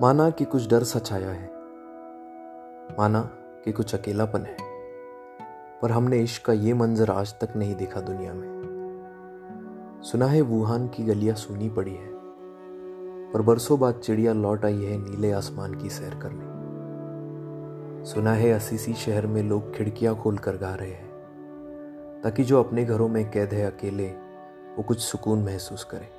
[0.00, 1.48] مانا کہ کچھ ڈر سچایا ہے
[2.98, 3.22] مانا
[3.64, 4.56] کہ کچھ اکیلا پن ہے
[5.80, 8.48] پر ہم نے عشق کا یہ منظر آج تک نہیں دیکھا دنیا میں
[10.02, 12.12] سنا ہے ووہان کی گلیاں سونی پڑی ہے
[13.32, 16.44] پر برسوں بعد چڑیا لوٹ آئی ہے نیلے آسمان کی سیر کرنے
[18.04, 22.86] سنا ہے اسیسی شہر میں لوگ کھڑکیاں کھول کر گا رہے ہیں تاکہ جو اپنے
[22.88, 24.12] گھروں میں قید ہے اکیلے
[24.76, 26.12] وہ کچھ سکون محسوس کرے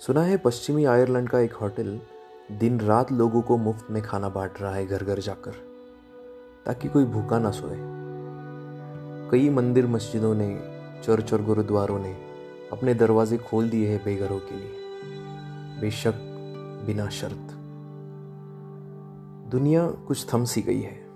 [0.00, 1.96] سنا ہے پشچمی آئرلینڈ کا ایک ہوٹل
[2.48, 5.50] دن رات لوگوں کو مفت میں کھانا بانٹ رہا ہے گھر گھر جا کر،
[6.64, 7.76] تاکہ کوئی بھوکا نہ سوئے۔
[9.30, 10.58] کئی مندر مسجدوں نے،
[11.02, 12.12] چرچ اور گرودواروں نے
[12.70, 14.82] اپنے دروازے کھول دیے ہیں بے گھروں کے لیے۔
[15.80, 16.22] بے شک
[16.86, 17.52] بنا شرط۔
[19.52, 21.08] دنیا کچھ تھم سی گئی ہے۔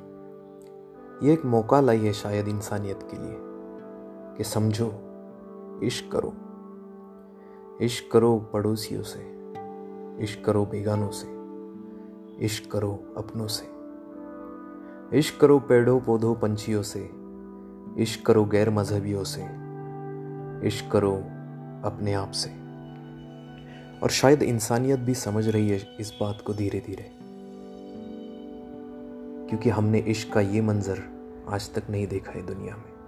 [1.21, 3.39] یہ ایک موقع لائی ہے شاید انسانیت کے لیے
[4.37, 4.91] کہ سمجھو،
[5.83, 6.31] عشق کرو۔
[7.81, 9.37] عشق کرو پڑوسیوں سے۔
[10.23, 11.27] عشق کرو بیگانوں سے،
[12.45, 13.67] عشق کرو اپنوں سے۔
[15.19, 17.07] عشق کرو پیڑوں، پودوں، پنچھیوں سے۔
[18.03, 19.43] عشق کرو غیر مذہبیوں سے۔
[20.67, 21.21] عشق کرو
[21.83, 22.51] اپنے آپ سے۔
[24.01, 27.03] اور شاید انسانیت بھی سمجھ رہی ہے اس بات کو دھیرے دھیرے۔
[29.49, 30.95] کیونکہ ہم نے عشق کا یہ منظر
[31.47, 33.00] آج تک نہیں دیکھا ہے دنیا میں۔